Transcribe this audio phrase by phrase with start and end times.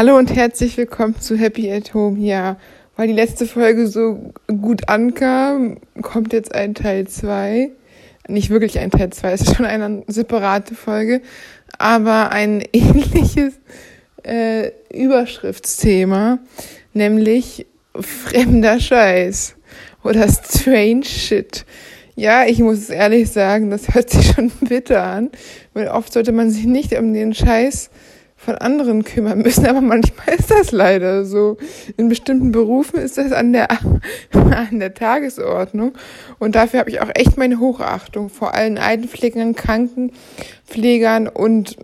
[0.00, 2.18] Hallo und herzlich willkommen zu Happy at Home.
[2.20, 2.56] Ja,
[2.96, 7.70] weil die letzte Folge so gut ankam, kommt jetzt ein Teil 2.
[8.26, 11.20] Nicht wirklich ein Teil 2, es ist schon eine separate Folge,
[11.76, 13.60] aber ein ähnliches
[14.22, 16.38] äh, Überschriftsthema,
[16.94, 19.54] nämlich fremder Scheiß
[20.02, 21.66] oder strange shit.
[22.16, 25.28] Ja, ich muss ehrlich sagen, das hört sich schon bitter an,
[25.74, 27.90] weil oft sollte man sich nicht um den Scheiß
[28.40, 31.58] von anderen kümmern müssen, aber manchmal ist das leider so.
[31.98, 33.68] In bestimmten Berufen ist das an der,
[34.32, 35.92] an der Tagesordnung
[36.38, 41.76] und dafür habe ich auch echt meine Hochachtung vor allen Altenpflegern, Krankenpflegern und,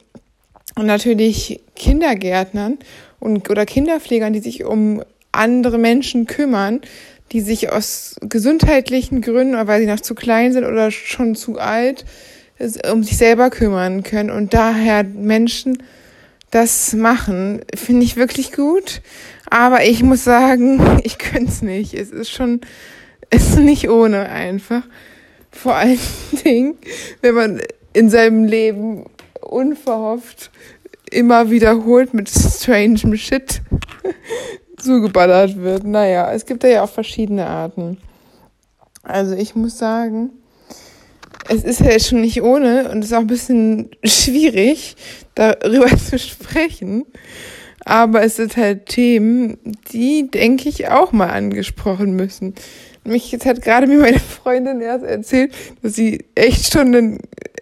[0.78, 2.78] natürlich Kindergärtnern
[3.18, 5.02] und, oder Kinderpflegern, die sich um
[5.32, 6.80] andere Menschen kümmern,
[7.32, 12.04] die sich aus gesundheitlichen Gründen weil sie noch zu klein sind oder schon zu alt,
[12.90, 15.82] um sich selber kümmern können und daher Menschen
[16.56, 19.02] das machen, finde ich wirklich gut.
[19.50, 21.92] Aber ich muss sagen, ich könnte es nicht.
[21.92, 22.62] Es ist schon,
[23.30, 24.82] es ist nicht ohne einfach.
[25.50, 25.98] Vor allen
[26.44, 26.78] Dingen,
[27.20, 29.04] wenn man in seinem Leben
[29.42, 30.50] unverhofft
[31.10, 33.62] immer wiederholt mit strangem Shit
[34.78, 35.84] zugeballert wird.
[35.84, 37.98] Naja, es gibt da ja auch verschiedene Arten.
[39.02, 40.30] Also ich muss sagen,
[41.48, 44.96] es ist ja schon nicht ohne und es ist auch ein bisschen schwierig,
[45.34, 47.04] darüber zu sprechen.
[47.84, 49.58] Aber es sind halt Themen,
[49.92, 52.54] die, denke ich, auch mal angesprochen müssen.
[53.04, 57.20] Mich jetzt hat gerade mir meine Freundin erst erzählt, dass sie echt schon ein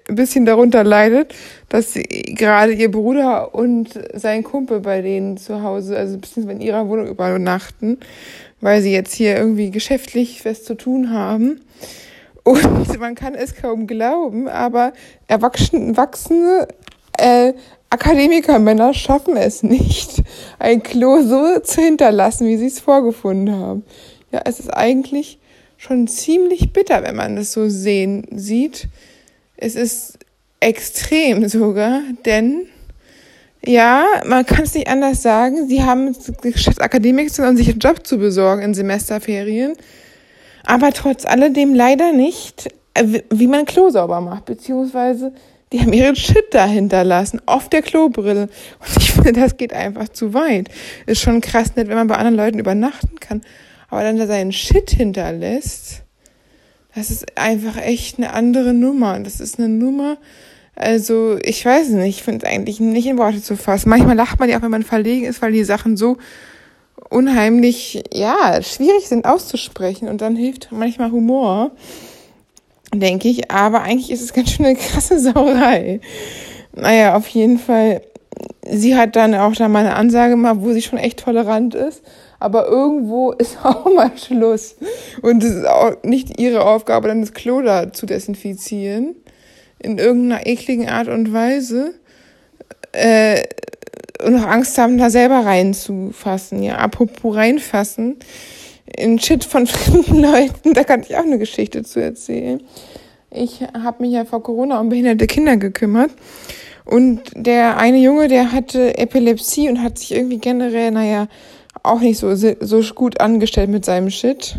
[0.08, 1.34] bisschen darunter leidet,
[1.68, 6.62] dass sie gerade ihr Bruder und sein Kumpel bei denen zu Hause, also beziehungsweise in
[6.62, 7.98] ihrer Wohnung übernachten,
[8.62, 11.60] weil sie jetzt hier irgendwie geschäftlich was zu tun haben.
[12.44, 14.92] Und man kann es kaum glauben, aber
[15.26, 16.68] erwachsene, wachsende
[17.18, 17.54] äh,
[17.90, 20.22] Akademikermänner schaffen es nicht,
[20.58, 23.84] ein Klo so zu hinterlassen, wie sie es vorgefunden haben.
[24.30, 25.38] Ja, es ist eigentlich
[25.76, 28.88] schon ziemlich bitter, wenn man das so sehen sieht.
[29.56, 30.18] Es ist
[30.60, 32.66] extrem sogar, denn
[33.64, 35.68] ja, man kann es nicht anders sagen.
[35.68, 39.74] Sie haben es geschafft, Akademiker um sich einen Job zu besorgen in Semesterferien
[40.66, 45.32] aber trotz alledem leider nicht, äh, wie man Klo sauber macht, beziehungsweise
[45.72, 48.42] die haben ihren Shit da hinterlassen, auf der Klobrille.
[48.78, 50.68] Und ich finde, das geht einfach zu weit.
[51.06, 53.40] Ist schon krass nett, wenn man bei anderen Leuten übernachten kann,
[53.88, 56.02] aber dann da seinen Shit hinterlässt,
[56.94, 59.18] das ist einfach echt eine andere Nummer.
[59.18, 60.16] Das ist eine Nummer,
[60.76, 63.88] also ich weiß nicht, ich finde es eigentlich nicht in Worte zu fassen.
[63.88, 66.16] Manchmal lacht man ja auch, wenn man verlegen ist, weil die Sachen so
[67.14, 71.70] unheimlich, ja, schwierig sind auszusprechen und dann hilft manchmal Humor,
[72.92, 73.50] denke ich.
[73.52, 76.00] Aber eigentlich ist es ganz schön eine krasse Sauerei.
[76.72, 78.02] Naja, auf jeden Fall,
[78.68, 82.02] sie hat dann auch da mal eine Ansage gemacht, wo sie schon echt tolerant ist.
[82.40, 84.74] Aber irgendwo ist auch mal Schluss.
[85.22, 89.14] Und es ist auch nicht ihre Aufgabe, dann das Klo da zu desinfizieren.
[89.78, 91.94] In irgendeiner ekligen Art und Weise.
[92.90, 93.44] Äh,
[94.24, 96.62] und noch Angst haben, da selber reinzufassen.
[96.62, 98.16] Ja, apropos reinfassen.
[98.96, 102.62] In Shit von fremden Leuten, da kann ich auch eine Geschichte zu erzählen.
[103.30, 106.10] Ich habe mich ja vor Corona um behinderte Kinder gekümmert.
[106.84, 111.28] Und der eine Junge, der hatte Epilepsie und hat sich irgendwie generell, naja,
[111.82, 114.56] auch nicht so, so gut angestellt mit seinem Shit.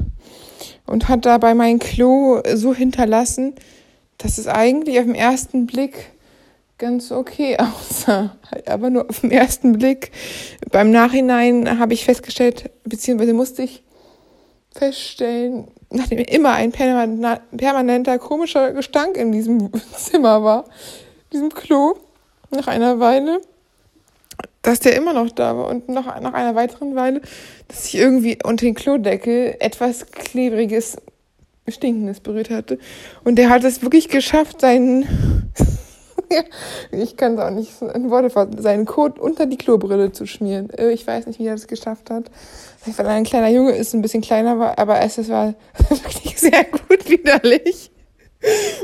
[0.86, 3.54] Und hat dabei mein Klo so hinterlassen,
[4.18, 6.12] dass es eigentlich auf den ersten Blick
[6.78, 8.36] ganz okay aussah.
[8.66, 10.12] Aber nur auf den ersten Blick.
[10.72, 13.84] Beim Nachhinein habe ich festgestellt, beziehungsweise musste ich
[14.76, 20.66] feststellen, nachdem immer ein permanenter komischer Gestank in diesem Zimmer war,
[21.32, 21.96] diesem Klo,
[22.52, 23.42] nach einer Weile,
[24.62, 27.22] dass der immer noch da war und noch nach einer weiteren Weile,
[27.68, 30.98] dass ich irgendwie unter den Klodeckel etwas klebriges,
[31.68, 32.80] stinkendes berührt hatte.
[33.24, 35.52] Und der hat es wirklich geschafft, seinen
[36.92, 40.70] ich kann es auch nicht in Worte fassen, seinen Kot unter die Klobrille zu schmieren.
[40.72, 42.26] Äh, ich weiß nicht, wie er das geschafft hat.
[42.86, 45.56] Weil er ein kleiner Junge ist, ein bisschen kleiner war, aber es war
[45.90, 47.92] wirklich sehr gut widerlich.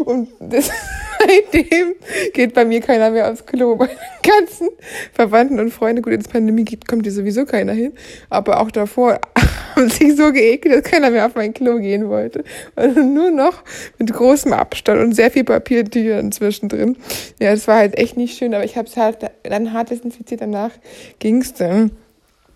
[0.06, 0.70] Und das,
[1.28, 1.96] seitdem
[2.34, 3.76] geht bei mir keiner mehr aufs Klo.
[3.76, 4.70] Bei den ganzen
[5.14, 7.94] Verwandten und Freunden, gut, ins Pandemie geht, kommt hier sowieso keiner hin.
[8.30, 9.20] Aber auch davor
[9.76, 12.44] haben sich so geekelt, dass keiner mehr auf mein Klo gehen wollte.
[12.76, 13.64] Also nur noch
[13.98, 16.98] mit großem Abstand und sehr viel Papiertüchern zwischendrin.
[17.40, 20.42] Ja, das war halt echt nicht schön, aber ich habe es halt dann hart desinfiziert.
[20.42, 20.72] Danach
[21.20, 21.92] ging's dann.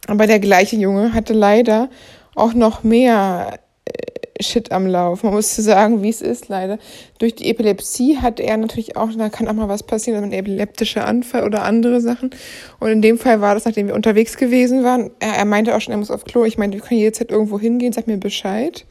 [0.08, 1.90] Aber der gleiche Junge hatte leider
[2.36, 3.60] auch noch mehr
[4.42, 5.24] Shit am Lauf.
[5.24, 6.78] Man muss sagen, wie es ist, leider.
[7.20, 11.06] Durch die Epilepsie hat er natürlich auch, da kann auch mal was passieren, ein epileptischer
[11.06, 12.32] Anfall oder andere Sachen.
[12.80, 15.12] Und in dem Fall war das, nachdem wir unterwegs gewesen waren.
[15.20, 16.44] Er, er meinte auch schon, er muss auf Klo.
[16.44, 18.86] Ich meinte, wir können jederzeit irgendwo hingehen, sag mir Bescheid.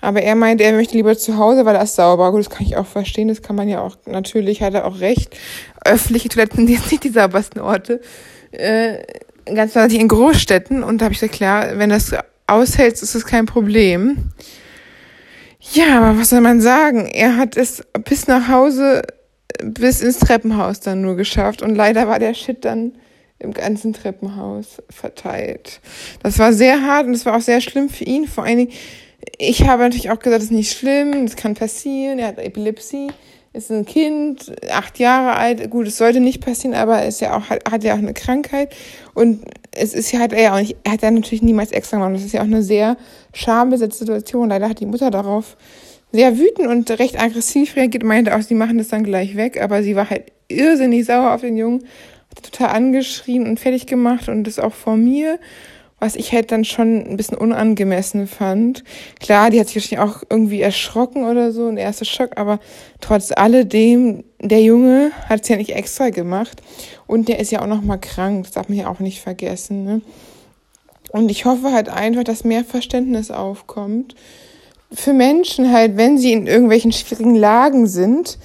[0.00, 2.32] Aber er meinte, er möchte lieber zu Hause, weil das sauber.
[2.32, 3.28] Gut, das kann ich auch verstehen.
[3.28, 5.36] Das kann man ja auch, natürlich hat er auch recht.
[5.84, 8.00] Öffentliche Toiletten sind nicht die saubersten Orte.
[8.50, 8.98] Äh,
[9.46, 10.82] ganz natürlich in Großstädten.
[10.82, 12.12] Und da habe ich gesagt, klar, wenn das
[12.48, 14.32] aushältst, ist das kein Problem.
[15.70, 17.06] Ja, aber was soll man sagen?
[17.06, 19.02] Er hat es bis nach Hause,
[19.62, 21.62] bis ins Treppenhaus dann nur geschafft.
[21.62, 22.92] Und leider war der Shit dann
[23.38, 25.80] im ganzen Treppenhaus verteilt.
[26.22, 28.26] Das war sehr hart und es war auch sehr schlimm für ihn.
[28.26, 28.72] Vor allen Dingen,
[29.38, 32.18] ich habe natürlich auch gesagt, das ist nicht schlimm, das kann passieren.
[32.18, 33.08] Er hat Epilepsie,
[33.52, 35.70] ist ein Kind, acht Jahre alt.
[35.70, 38.14] Gut, es sollte nicht passieren, aber er ist ja auch, hat, hat ja auch eine
[38.14, 38.74] Krankheit.
[39.14, 40.54] Und es ist ja, hat er
[40.84, 42.14] er hat ja natürlich niemals extra gemacht.
[42.14, 42.96] Das ist ja auch eine sehr
[43.32, 44.48] schambesetzte Situation.
[44.48, 45.56] Leider hat die Mutter darauf
[46.12, 49.60] sehr wütend und recht aggressiv reagiert und meinte auch, sie machen das dann gleich weg.
[49.60, 51.84] Aber sie war halt irrsinnig sauer auf den Jungen,
[52.30, 55.38] hat total angeschrien und fertig gemacht und das auch vor mir
[56.02, 58.82] was ich halt dann schon ein bisschen unangemessen fand.
[59.20, 62.58] Klar, die hat sich wahrscheinlich auch irgendwie erschrocken oder so, ein erster Schock, aber
[63.00, 66.60] trotz alledem, der Junge hat es ja nicht extra gemacht
[67.06, 69.84] und der ist ja auch noch mal krank, das darf man ja auch nicht vergessen.
[69.84, 70.00] Ne?
[71.12, 74.14] Und ich hoffe halt einfach, dass mehr Verständnis aufkommt
[74.92, 78.38] für Menschen halt, wenn sie in irgendwelchen schwierigen Lagen sind,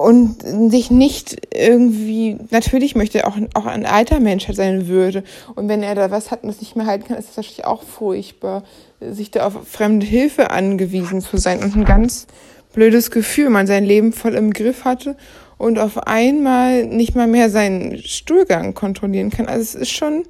[0.00, 5.24] und sich nicht irgendwie, natürlich möchte auch, auch ein alter Mensch halt seine Würde.
[5.54, 7.66] Und wenn er da was hat und das nicht mehr halten kann, ist das natürlich
[7.66, 8.64] auch furchtbar,
[9.00, 11.62] sich da auf fremde Hilfe angewiesen zu sein.
[11.62, 12.26] Und ein ganz
[12.72, 15.16] blödes Gefühl, man sein Leben voll im Griff hatte
[15.58, 19.48] und auf einmal nicht mal mehr seinen Stuhlgang kontrollieren kann.
[19.48, 20.24] Also es ist schon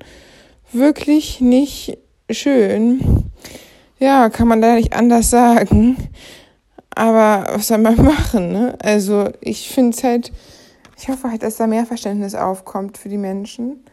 [0.73, 1.99] wirklich nicht
[2.31, 3.25] schön.
[3.99, 5.97] Ja, kann man da nicht anders sagen.
[6.95, 8.77] Aber was soll man machen, ne?
[8.83, 10.33] Also ich finde es halt,
[10.99, 13.85] ich hoffe halt, dass da mehr Verständnis aufkommt für die Menschen.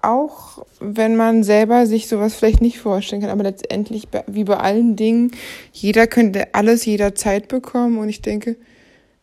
[0.00, 4.94] Auch wenn man selber sich sowas vielleicht nicht vorstellen kann, aber letztendlich, wie bei allen
[4.94, 5.32] Dingen,
[5.72, 7.98] jeder könnte alles jederzeit bekommen.
[7.98, 8.56] Und ich denke,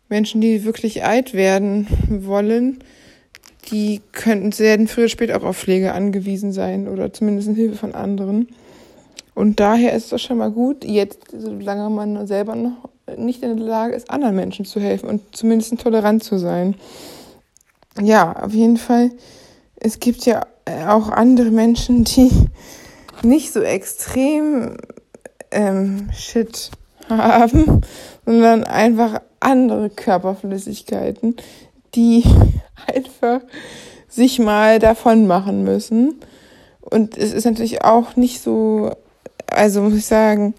[0.10, 2.84] Menschen, die wirklich alt werden wollen,
[3.72, 7.76] die könnten, werden früher oder später auch auf Pflege angewiesen sein oder zumindest in Hilfe
[7.76, 8.50] von anderen.
[9.34, 13.66] Und daher ist es schon mal gut, jetzt, solange man selber noch nicht in der
[13.66, 16.76] Lage ist, anderen Menschen zu helfen und zumindest tolerant zu sein.
[18.02, 19.12] Ja, auf jeden Fall.
[19.76, 20.46] Es gibt ja
[20.88, 22.32] auch andere Menschen, die
[23.24, 24.78] nicht so extrem
[25.52, 26.72] ähm, Shit
[27.10, 27.82] haben,
[28.26, 31.36] sondern einfach andere Körperflüssigkeiten,
[31.94, 32.24] die
[32.94, 33.42] einfach
[34.08, 36.20] sich mal davon machen müssen.
[36.82, 38.92] Und es ist natürlich auch nicht so,
[39.48, 40.54] also muss ich sagen,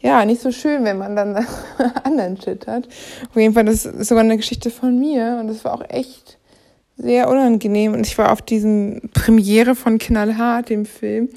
[0.00, 1.46] ja, nicht so schön, wenn man dann
[2.04, 2.86] anderen Shit hat.
[3.30, 6.38] Auf jeden Fall, das ist sogar eine Geschichte von mir und das war auch echt
[6.96, 7.94] sehr unangenehm.
[7.94, 11.30] Und ich war auf diesem Premiere von Knallhart, dem Film,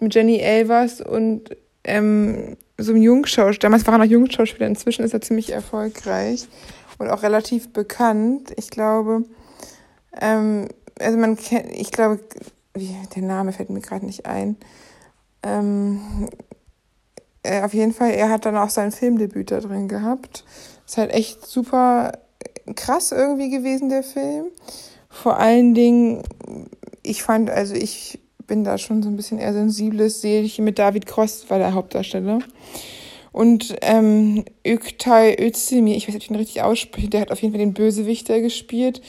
[0.00, 3.60] mit Jenny Elvers und ähm, so einem Jungschauspieler.
[3.60, 6.48] Damals war er noch Jungschauspieler, inzwischen ist er ziemlich erfolgreich
[7.00, 8.52] und auch relativ bekannt.
[8.56, 9.24] Ich glaube,
[10.20, 10.68] ähm,
[10.98, 12.20] also man kennt, ich glaube,
[12.74, 14.56] wie, der Name fällt mir gerade nicht ein.
[15.42, 16.28] Ähm,
[17.42, 20.44] äh, auf jeden Fall, er hat dann auch sein Filmdebüt da drin gehabt.
[20.86, 22.12] Ist halt echt super
[22.76, 24.46] krass irgendwie gewesen, der Film.
[25.08, 26.22] Vor allen Dingen,
[27.02, 30.78] ich fand, also ich bin da schon so ein bisschen eher sensibles, sehe ich mit
[30.78, 32.40] David Cross, war der Hauptdarsteller.
[33.32, 37.40] Und ähm, Öktay Özdemir, ich weiß nicht, ob ich ihn richtig ausspreche, der hat auf
[37.42, 39.00] jeden Fall den Bösewichter gespielt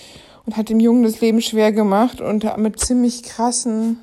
[0.46, 3.98] und hat dem Jungen das Leben schwer gemacht und mit ziemlich krassen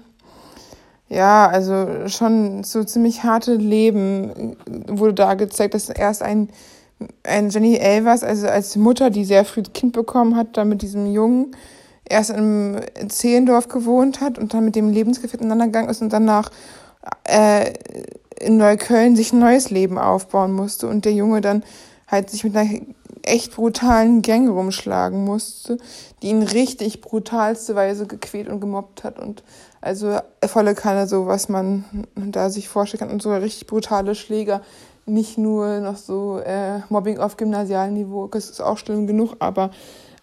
[1.08, 4.56] ja, also schon so ziemlich harte Leben
[4.86, 6.50] wurde da gezeigt, dass erst ein,
[7.22, 11.10] ein Jenny Elvers, also als Mutter, die sehr früh Kind bekommen hat, dann mit diesem
[11.10, 11.56] Jungen
[12.06, 16.50] erst im Zehlendorf gewohnt hat und dann mit dem Lebensgefährten gegangen ist und danach
[17.24, 17.72] äh,
[18.40, 21.62] in Neukölln sich ein neues Leben aufbauen musste und der Junge dann
[22.06, 22.70] halt sich mit einer
[23.22, 25.78] echt brutalen Gang rumschlagen musste,
[26.22, 29.42] die ihn richtig brutalste Weise gequält und gemobbt hat und
[29.80, 34.62] also volle Kanne so, was man da sich vorstellen kann und sogar richtig brutale Schläger.
[35.06, 39.70] Nicht nur noch so äh, Mobbing auf Gymnasialniveau, das ist auch schlimm genug, aber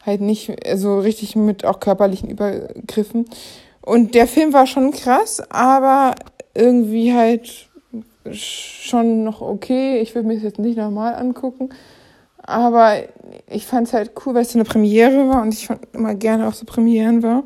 [0.05, 3.25] halt nicht so richtig mit auch körperlichen Übergriffen.
[3.81, 6.13] Und der Film war schon krass, aber
[6.53, 7.69] irgendwie halt
[8.31, 9.99] schon noch okay.
[9.99, 11.69] Ich würde mir das jetzt nicht nochmal angucken.
[12.37, 12.95] Aber
[13.49, 16.13] ich fand es halt cool, weil es so eine Premiere war und ich fand immer
[16.13, 17.43] gerne auch so Premieren war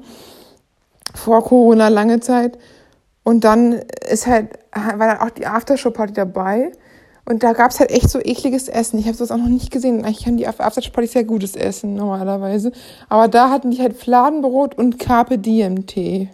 [1.16, 2.58] vor Corona lange Zeit.
[3.24, 3.74] Und dann
[4.10, 6.72] ist halt, war dann auch die Aftershow-Party dabei.
[7.26, 8.98] Und da gab es halt echt so ekliges Essen.
[8.98, 10.04] Ich habe sowas auch noch nicht gesehen.
[10.04, 12.72] Eigentlich haben die Absatzparty sehr gutes Essen normalerweise.
[13.08, 16.30] Aber da hatten die halt Fladenbrot und Carpe Diem Tee.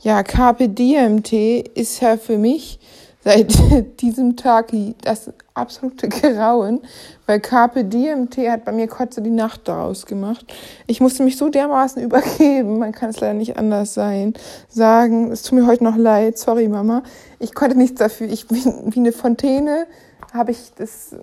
[0.00, 2.80] Ja, Carpe Diem Tee ist ja für mich
[3.24, 3.52] seit
[4.00, 4.72] diesem Tag
[5.02, 6.80] das absolute Grauen,
[7.26, 10.46] weil Carpe Diem hat bei mir Kotze die Nacht daraus gemacht.
[10.86, 14.34] Ich musste mich so dermaßen übergeben, man kann es leider nicht anders sein,
[14.68, 17.02] sagen, es tut mir heute noch leid, sorry Mama,
[17.38, 19.86] ich konnte nichts dafür, ich bin wie eine Fontäne,
[20.32, 21.16] habe ich das,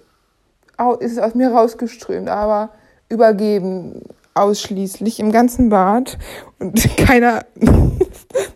[1.00, 2.72] ist aus mir rausgeströmt, aber
[3.08, 4.02] übergeben
[4.36, 6.18] ausschließlich im ganzen Bad.
[6.60, 7.46] Und keiner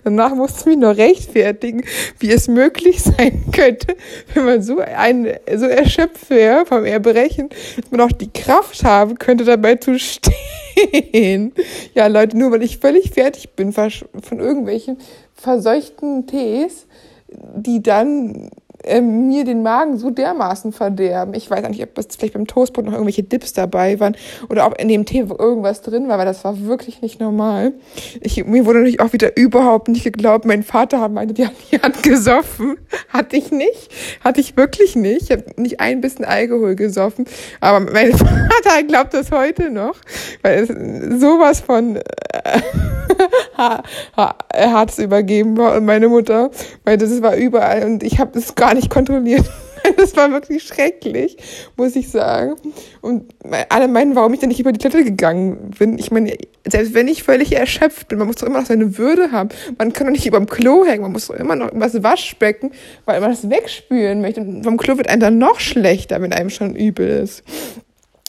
[0.03, 1.83] danach musste ich mich noch rechtfertigen,
[2.19, 3.95] wie es möglich sein könnte,
[4.33, 9.17] wenn man so ein so erschöpft wäre vom Erbrechen, dass man auch die Kraft haben
[9.17, 11.53] könnte, dabei zu stehen.
[11.93, 13.91] Ja, Leute, nur weil ich völlig fertig bin von
[14.39, 14.97] irgendwelchen
[15.33, 16.87] verseuchten Tees,
[17.27, 18.49] die dann
[18.83, 21.33] äh, mir den Magen so dermaßen verderben.
[21.33, 24.15] Ich weiß nicht, ob es vielleicht beim Toastbrot noch irgendwelche Dips dabei waren
[24.49, 27.73] oder ob in dem Tee irgendwas drin war, weil das war wirklich nicht normal.
[28.21, 30.45] Ich, mir wurde natürlich auch wieder überhaupt nicht geglaubt.
[30.45, 32.77] Mein Vater hat meinte, die hat, die hat gesoffen.
[33.09, 33.89] Hatte ich nicht.
[34.23, 35.23] Hatte ich wirklich nicht.
[35.23, 37.25] Ich habe nicht ein bisschen Alkohol gesoffen.
[37.59, 39.95] Aber mein Vater glaubt das heute noch,
[40.41, 42.01] weil es sowas von äh,
[44.17, 45.75] hat es übergeben war.
[45.75, 46.49] Und meine Mutter
[46.85, 49.45] meinte, das war überall und ich habe es gar nicht kontrolliert.
[49.95, 51.37] Das war wirklich schrecklich,
[51.77, 52.55] muss ich sagen.
[53.01, 53.33] Und
[53.69, 55.97] alle meinen, warum ich da nicht über die Toilette gegangen bin.
[55.97, 56.35] Ich meine,
[56.67, 59.49] selbst wenn ich völlig erschöpft bin, man muss doch immer noch seine Würde haben.
[59.77, 62.71] Man kann doch nicht über dem Klo hängen, man muss doch immer noch das Waschbecken,
[63.05, 64.41] weil man das wegspülen möchte.
[64.41, 67.43] Und vom Klo wird einem dann noch schlechter, wenn einem schon übel ist.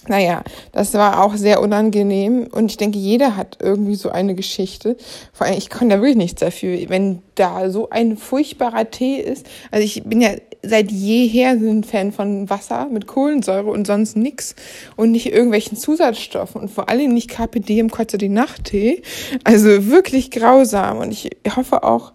[0.09, 0.43] Naja,
[0.73, 4.97] das war auch sehr unangenehm und ich denke, jeder hat irgendwie so eine Geschichte.
[5.33, 9.47] Vor allem, ich kann da wirklich nichts dafür, wenn da so ein furchtbarer Tee ist.
[9.71, 10.31] Also ich bin ja
[10.63, 14.55] seit jeher ein Fan von Wasser mit Kohlensäure und sonst nix
[14.97, 19.03] und nicht irgendwelchen Zusatzstoffen und vor allem nicht Carpe Diem Kotze die Nacht-Tee.
[19.45, 22.13] Also wirklich grausam und ich hoffe auch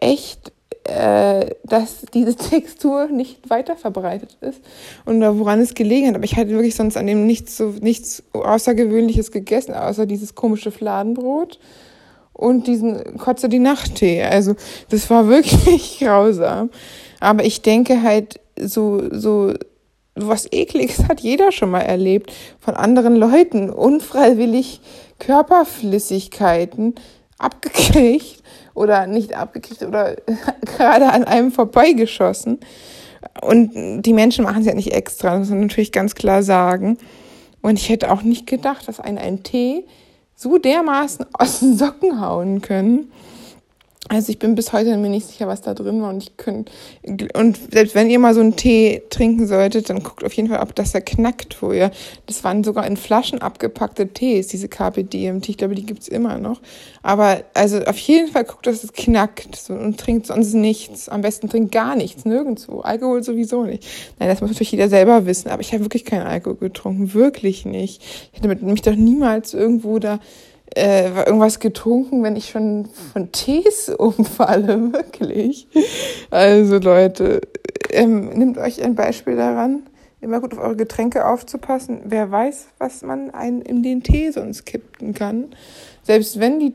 [0.00, 0.52] echt,
[0.88, 4.60] äh, dass diese Textur nicht weiter verbreitet ist
[5.04, 6.14] und woran es gelegen hat.
[6.14, 10.70] Aber ich hatte wirklich sonst an dem nichts so nichts Außergewöhnliches gegessen, außer dieses komische
[10.70, 11.58] Fladenbrot
[12.32, 14.22] und diesen Kotze die Nacht-Tee.
[14.22, 14.54] Also
[14.88, 16.70] das war wirklich grausam.
[17.20, 19.52] Aber ich denke halt so so
[20.14, 24.80] was ekliges hat jeder schon mal erlebt von anderen Leuten unfreiwillig
[25.18, 26.94] Körperflüssigkeiten
[27.38, 28.42] abgekriegt
[28.78, 30.16] oder nicht abgekriegt oder
[30.64, 32.60] gerade an einem vorbeigeschossen.
[33.42, 36.98] Und die Menschen machen es ja nicht extra, das muss man natürlich ganz klar sagen.
[37.60, 39.84] Und ich hätte auch nicht gedacht, dass einen ein Tee
[40.34, 43.10] so dermaßen aus den Socken hauen können.
[44.08, 46.72] Also ich bin bis heute mir nicht sicher, was da drin war und ich könnte
[47.34, 50.60] und selbst wenn ihr mal so einen Tee trinken solltet, dann guckt auf jeden Fall,
[50.60, 51.90] ob das da knackt vorher.
[52.26, 55.50] Das waren sogar in Flaschen abgepackte Tees, diese KPDMT.
[55.50, 56.60] Ich glaube, die gibt's immer noch.
[57.02, 61.08] Aber also auf jeden Fall guckt, dass es knackt und trinkt sonst nichts.
[61.08, 62.80] Am besten trinkt gar nichts, nirgendwo.
[62.80, 63.86] Alkohol sowieso nicht.
[64.18, 65.50] Nein, das muss natürlich jeder selber wissen.
[65.50, 68.02] Aber ich habe wirklich keinen Alkohol getrunken, wirklich nicht.
[68.32, 70.18] Ich hätte mich doch niemals irgendwo da
[70.74, 75.68] äh, irgendwas getrunken, wenn ich schon von Tees umfalle, wirklich.
[76.30, 77.40] Also Leute,
[77.90, 79.84] ähm, nehmt euch ein Beispiel daran,
[80.20, 82.00] immer gut auf eure Getränke aufzupassen.
[82.04, 85.54] Wer weiß, was man einen in den Tee sonst kippen kann.
[86.02, 86.74] Selbst wenn die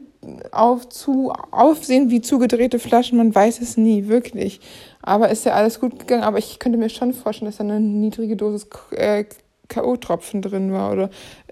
[0.51, 4.61] auf zu aufsehen wie zugedrehte Flaschen, man weiß es nie, wirklich.
[5.01, 6.23] Aber ist ja alles gut gegangen.
[6.23, 9.25] Aber ich könnte mir schon vorstellen, dass da eine niedrige Dosis äh,
[9.67, 11.09] K.O.-Tropfen drin war oder,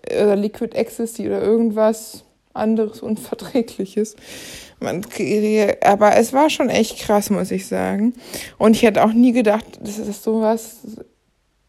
[0.09, 4.15] oder Liquid Ecstasy oder irgendwas anderes Unverträgliches.
[4.79, 8.13] Aber es war schon echt krass, muss ich sagen.
[8.57, 10.79] Und ich hätte auch nie gedacht, dass es sowas,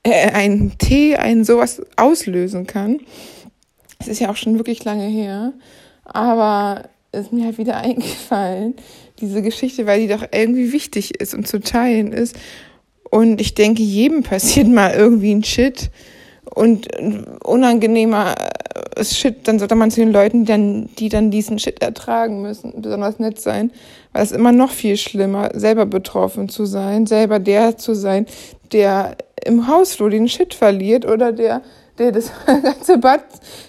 [0.03, 3.01] äh, ein Tee, ein sowas auslösen kann.
[3.99, 5.53] Es ist ja auch schon wirklich lange her.
[6.05, 8.75] Aber es ist mir halt wieder eingefallen,
[9.21, 12.37] diese Geschichte, weil die doch irgendwie wichtig ist und zu teilen ist.
[13.11, 15.91] Und ich denke, jedem passiert mal irgendwie ein Shit
[16.55, 16.89] und
[17.45, 18.35] unangenehmer
[19.03, 22.81] Shit, dann sollte man zu den Leuten, die dann, die dann diesen Shit ertragen müssen,
[22.81, 23.71] besonders nett sein,
[24.13, 28.27] weil es immer noch viel schlimmer, selber betroffen zu sein, selber der zu sein,
[28.73, 31.63] der im Hausflur den Shit verliert oder der
[32.03, 33.25] der das ganze Bad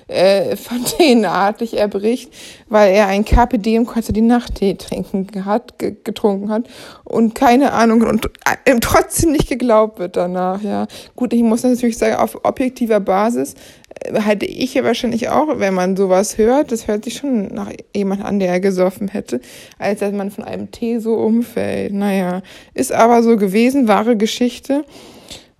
[0.07, 2.33] äh, fontänenartig erbricht,
[2.67, 6.67] weil er ein Carpe Diem die Nachttee trinken hat, getrunken hat
[7.03, 8.25] und keine Ahnung und
[8.65, 10.87] äh, trotzdem nicht geglaubt wird danach, ja.
[11.15, 13.55] Gut, ich muss natürlich sagen, auf objektiver Basis
[14.01, 17.71] äh, hätte ich ja wahrscheinlich auch, wenn man sowas hört, das hört sich schon nach
[17.95, 19.41] jemand an, der er gesoffen hätte,
[19.79, 21.93] als dass man von einem Tee so umfällt.
[21.93, 22.41] Naja,
[22.73, 24.85] ist aber so gewesen, wahre Geschichte.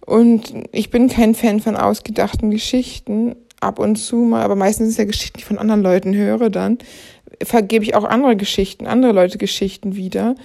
[0.05, 4.98] Und ich bin kein Fan von ausgedachten Geschichten, ab und zu mal, aber meistens ist
[4.98, 6.77] ja Geschichten, die ich von anderen Leuten höre dann,
[7.41, 10.36] vergebe ich auch andere Geschichten, andere Leute Geschichten wieder.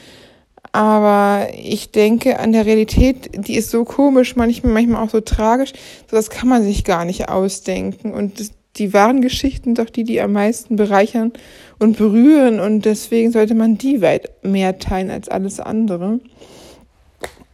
[0.72, 5.72] Aber ich denke an der Realität, die ist so komisch, manchmal, manchmal auch so tragisch,
[6.08, 8.12] so das kann man sich gar nicht ausdenken.
[8.12, 11.32] Und die wahren Geschichten doch die, die am meisten bereichern
[11.78, 12.60] und berühren.
[12.60, 16.20] Und deswegen sollte man die weit mehr teilen als alles andere.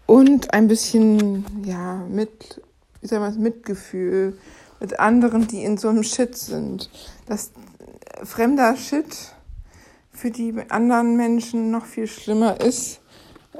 [0.06, 2.60] Und ein bisschen, ja, mit,
[3.00, 4.36] wie soll man es, Mitgefühl
[4.80, 6.90] mit anderen, die in so einem Shit sind.
[7.26, 7.52] Das
[8.22, 9.32] fremder Shit
[10.12, 13.00] für die anderen Menschen noch viel schlimmer ist,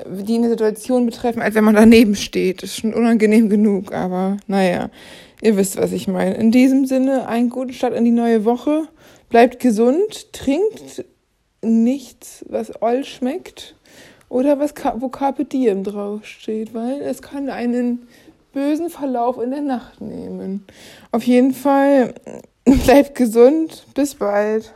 [0.06, 2.62] die eine Situation betreffen, als wenn man daneben steht.
[2.62, 4.90] Ist schon unangenehm genug, aber naja,
[5.40, 6.34] ihr wisst, was ich meine.
[6.34, 8.88] In diesem Sinne, einen guten Start in die neue Woche.
[9.30, 11.04] Bleibt gesund, trinkt
[11.62, 13.76] nichts, was all schmeckt
[14.34, 18.08] oder was, wo Carpe Diem draufsteht, weil es kann einen
[18.52, 20.66] bösen Verlauf in der Nacht nehmen.
[21.12, 22.14] Auf jeden Fall
[22.64, 23.86] bleibt gesund.
[23.94, 24.74] Bis bald.